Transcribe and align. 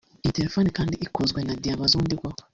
Iyi 0.23 0.35
telefoni 0.37 0.69
kandi 0.77 0.95
ikozwe 1.05 1.39
na 1.43 1.53
diamant 1.61 1.89
z’ubundi 1.91 2.13
bwoko 2.19 2.41